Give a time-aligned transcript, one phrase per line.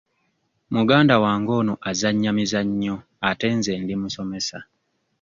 [0.75, 2.95] Muganda wange ono azannya mizannyo
[3.29, 4.57] ate nze ndi musomesa.